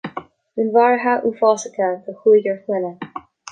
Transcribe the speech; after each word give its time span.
Dúnmharuithe 0.59 1.13
uafásacha 1.27 1.89
de 2.07 2.17
chúigear 2.25 2.59
clainne 2.65 2.93